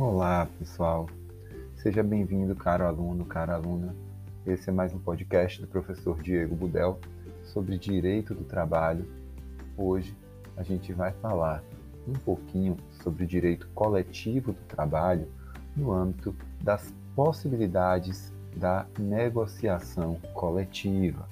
[0.00, 1.08] Olá, pessoal.
[1.74, 3.96] Seja bem-vindo, caro aluno, cara aluna.
[4.46, 7.00] Esse é mais um podcast do professor Diego Budel
[7.42, 9.04] sobre direito do trabalho.
[9.76, 10.16] Hoje
[10.56, 11.64] a gente vai falar
[12.06, 15.26] um pouquinho sobre o direito coletivo do trabalho
[15.76, 21.28] no âmbito das possibilidades da negociação coletiva.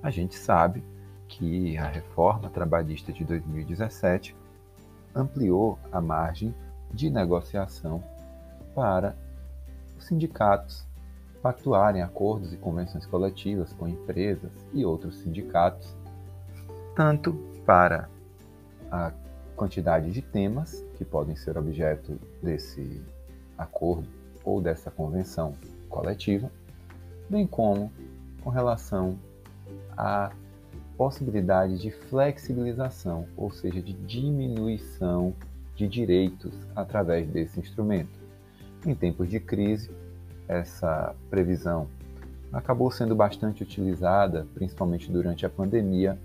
[0.00, 0.84] A gente sabe
[1.26, 4.36] que a reforma trabalhista de 2017
[5.12, 6.54] ampliou a margem
[6.94, 8.02] de negociação
[8.74, 9.16] para
[9.98, 10.86] os sindicatos
[11.42, 15.94] pactuarem acordos e convenções coletivas com empresas e outros sindicatos,
[16.96, 17.34] tanto
[17.66, 18.08] para
[18.90, 19.12] a
[19.54, 23.02] quantidade de temas que podem ser objeto desse
[23.58, 24.08] acordo
[24.42, 25.54] ou dessa convenção
[25.88, 26.50] coletiva,
[27.28, 27.92] bem como
[28.42, 29.18] com relação
[29.96, 30.32] à
[30.96, 35.34] possibilidade de flexibilização, ou seja, de diminuição
[35.74, 38.18] de direitos através desse instrumento.
[38.86, 39.90] Em tempos de crise,
[40.46, 41.88] essa previsão
[42.52, 46.18] acabou sendo bastante utilizada, principalmente durante a pandemia,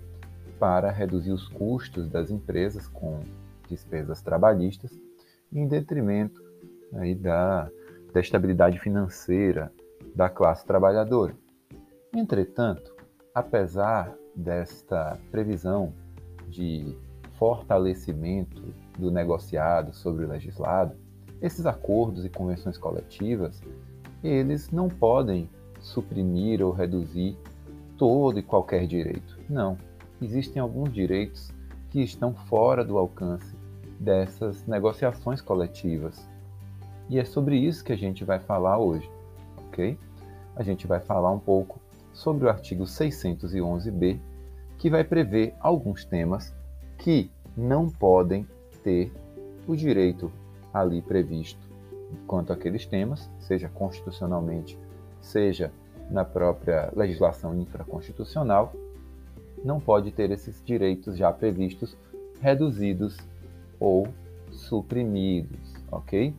[0.58, 3.20] para reduzir os custos das empresas com
[3.68, 4.90] despesas trabalhistas,
[5.52, 6.42] em detrimento
[6.94, 7.70] aí da,
[8.12, 9.72] da estabilidade financeira
[10.14, 11.34] da classe trabalhadora.
[12.14, 12.94] Entretanto,
[13.34, 15.92] apesar desta previsão
[16.48, 16.96] de
[17.38, 20.94] fortalecimento do negociado sobre o legislado,
[21.40, 23.60] esses acordos e convenções coletivas,
[24.22, 25.48] eles não podem
[25.80, 27.36] suprimir ou reduzir
[27.96, 29.38] todo e qualquer direito.
[29.48, 29.76] Não.
[30.20, 31.50] Existem alguns direitos
[31.88, 33.56] que estão fora do alcance
[33.98, 36.28] dessas negociações coletivas.
[37.08, 39.10] E é sobre isso que a gente vai falar hoje,
[39.56, 39.98] ok?
[40.54, 41.80] A gente vai falar um pouco
[42.12, 44.20] sobre o artigo 611b,
[44.78, 46.54] que vai prever alguns temas
[46.98, 48.46] que não podem
[48.82, 49.12] ter
[49.66, 50.30] o direito
[50.72, 51.70] ali previsto
[52.26, 54.78] quanto àqueles temas, seja constitucionalmente,
[55.20, 55.72] seja
[56.10, 58.72] na própria legislação infraconstitucional,
[59.64, 61.96] não pode ter esses direitos já previstos
[62.40, 63.16] reduzidos
[63.78, 64.08] ou
[64.50, 66.34] suprimidos, ok?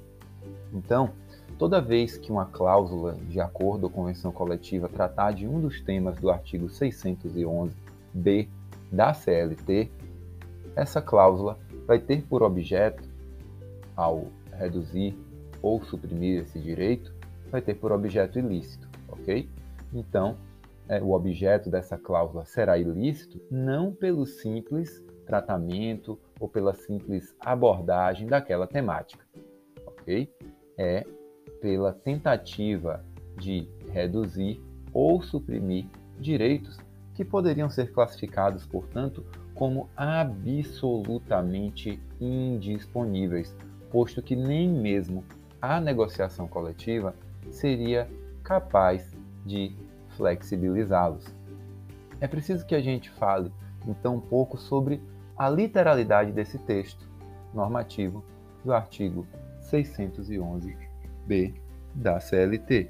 [0.74, 1.12] Então,
[1.58, 6.18] toda vez que uma cláusula de acordo ou convenção coletiva tratar de um dos temas
[6.18, 8.50] do artigo 611-B
[8.92, 9.90] da CLT,
[10.76, 11.58] essa cláusula
[11.92, 13.04] vai ter por objeto
[13.98, 15.14] ao reduzir
[15.62, 17.14] ou suprimir esse direito,
[17.52, 19.50] vai ter por objeto ilícito, ok?
[19.94, 20.38] Então,
[20.88, 28.26] é, o objeto dessa cláusula será ilícito não pelo simples tratamento ou pela simples abordagem
[28.26, 29.26] daquela temática,
[29.86, 30.34] ok?
[30.78, 31.06] É
[31.60, 33.04] pela tentativa
[33.38, 34.62] de reduzir
[34.94, 35.88] ou suprimir
[36.18, 36.78] direitos
[37.14, 39.26] que poderiam ser classificados, portanto,
[39.62, 43.56] como absolutamente indisponíveis,
[43.92, 45.24] posto que nem mesmo
[45.62, 47.14] a negociação coletiva
[47.52, 48.10] seria
[48.44, 49.76] capaz de
[50.18, 51.24] flexibilizá-los.
[52.20, 53.54] É preciso que a gente fale
[53.88, 55.00] então um pouco sobre
[55.38, 57.08] a literalidade desse texto
[57.54, 58.26] normativo
[58.66, 59.28] do artigo
[59.62, 61.54] 611-B
[61.94, 62.90] da CLT.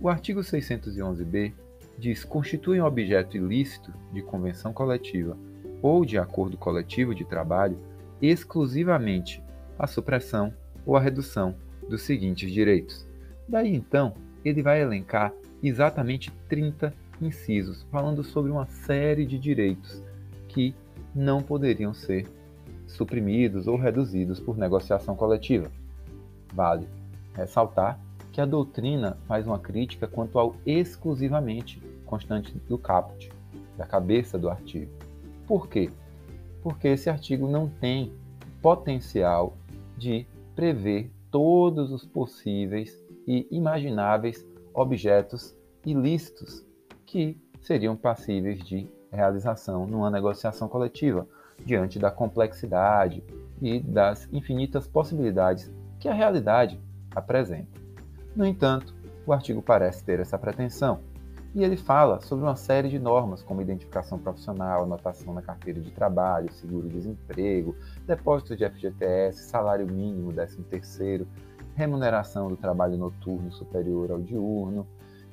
[0.00, 1.54] O artigo 611-B
[1.96, 5.36] diz constitui um objeto ilícito de convenção coletiva
[5.82, 7.78] ou de acordo coletivo de trabalho
[8.20, 9.42] exclusivamente
[9.78, 10.52] a supressão
[10.84, 11.54] ou a redução
[11.88, 13.06] dos seguintes direitos.
[13.48, 14.14] Daí então,
[14.44, 15.32] ele vai elencar
[15.62, 20.02] exatamente 30 incisos, falando sobre uma série de direitos
[20.48, 20.74] que
[21.14, 22.26] não poderiam ser
[22.86, 25.70] suprimidos ou reduzidos por negociação coletiva.
[26.52, 26.88] Vale
[27.34, 27.98] ressaltar
[28.32, 33.30] que a doutrina faz uma crítica quanto ao exclusivamente constante do caput,
[33.76, 34.90] da cabeça do artigo.
[35.50, 35.90] Por quê?
[36.62, 38.12] Porque esse artigo não tem
[38.62, 39.56] potencial
[39.98, 40.24] de
[40.54, 45.52] prever todos os possíveis e imagináveis objetos
[45.84, 46.64] ilícitos
[47.04, 51.26] que seriam passíveis de realização numa negociação coletiva,
[51.66, 53.20] diante da complexidade
[53.60, 55.68] e das infinitas possibilidades
[55.98, 56.80] que a realidade
[57.12, 57.80] apresenta.
[58.36, 58.94] No entanto,
[59.26, 61.00] o artigo parece ter essa pretensão,
[61.54, 65.90] e ele fala sobre uma série de normas, como identificação profissional, anotação na carteira de
[65.90, 67.74] trabalho, seguro-desemprego,
[68.06, 71.26] depósito de FGTS, salário mínimo, 13º,
[71.74, 74.86] remuneração do trabalho noturno superior ao diurno,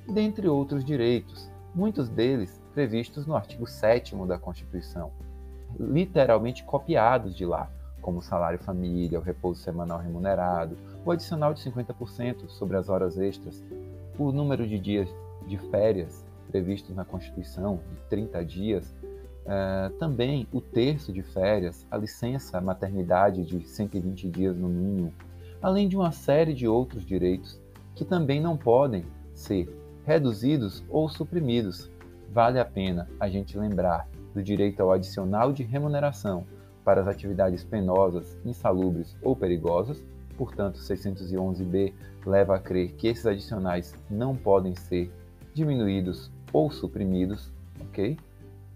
[0.08, 5.12] dentre outros direitos, muitos deles previstos no artigo 7 da Constituição,
[5.78, 11.60] literalmente copiados de lá, como o salário família, o repouso semanal remunerado, o adicional de
[11.60, 13.62] 50% sobre as horas extras,
[14.18, 15.08] o número de dias
[15.48, 18.94] de férias previstos na Constituição, de 30 dias,
[19.44, 25.12] uh, também o terço de férias, a licença maternidade de 120 dias no mínimo,
[25.60, 27.60] além de uma série de outros direitos
[27.94, 29.04] que também não podem
[29.34, 29.68] ser
[30.06, 31.90] reduzidos ou suprimidos.
[32.30, 36.46] Vale a pena a gente lembrar do direito ao adicional de remuneração
[36.84, 40.02] para as atividades penosas, insalubres ou perigosas,
[40.36, 41.92] portanto, 611b
[42.24, 45.12] leva a crer que esses adicionais não podem ser
[45.58, 48.16] diminuídos ou suprimidos, ok?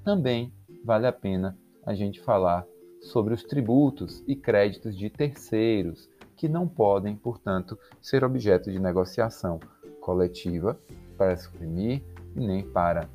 [0.04, 0.52] Também
[0.84, 1.56] vale a pena
[1.86, 2.66] a gente falar
[3.00, 9.60] sobre os tributos e créditos de terceiros, que não podem, portanto, ser objeto de negociação
[10.00, 10.78] coletiva
[11.16, 12.02] para suprimir
[12.34, 13.08] e nem para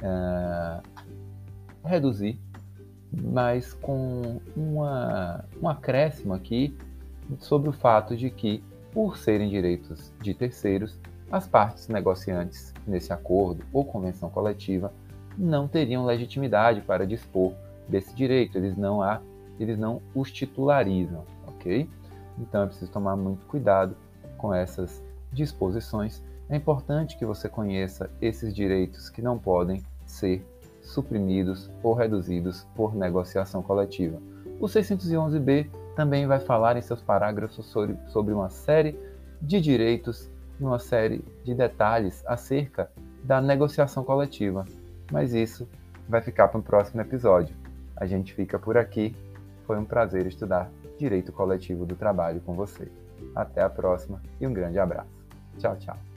[0.00, 0.82] uh,
[1.84, 2.38] reduzir,
[3.12, 6.76] mas com uma, um acréscimo aqui
[7.38, 8.62] sobre o fato de que,
[8.92, 10.98] por serem direitos de terceiros,
[11.30, 14.92] as partes negociantes nesse acordo ou convenção coletiva
[15.36, 17.52] não teriam legitimidade para dispor
[17.88, 19.20] desse direito, eles não, há,
[19.58, 21.88] eles não os titularizam, ok?
[22.38, 23.96] Então é preciso tomar muito cuidado
[24.38, 26.22] com essas disposições.
[26.48, 30.44] É importante que você conheça esses direitos que não podem ser
[30.82, 34.20] suprimidos ou reduzidos por negociação coletiva.
[34.60, 38.98] O 611b também vai falar em seus parágrafos sobre, sobre uma série
[39.40, 40.30] de direitos
[40.66, 42.90] uma série de detalhes acerca
[43.22, 44.64] da negociação coletiva,
[45.10, 45.68] mas isso
[46.08, 47.56] vai ficar para o próximo episódio.
[47.96, 49.14] A gente fica por aqui.
[49.66, 52.90] Foi um prazer estudar Direito Coletivo do Trabalho com você.
[53.34, 55.10] Até a próxima e um grande abraço.
[55.58, 56.13] Tchau, tchau.